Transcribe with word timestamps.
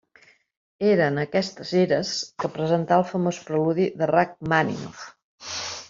Era 0.91 1.09
en 1.13 1.19
aquestes 1.23 1.73
gires 1.77 2.15
que 2.43 2.51
presentà 2.57 2.99
el 3.03 3.07
famós 3.13 3.43
Preludi 3.51 3.87
de 4.01 4.09
Rakhmàninov. 4.15 5.07